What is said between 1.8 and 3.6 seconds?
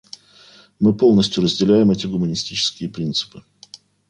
эти гуманистические принципы.